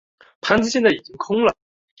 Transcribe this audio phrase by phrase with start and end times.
[0.41, 1.55] 盘子现在已经空了。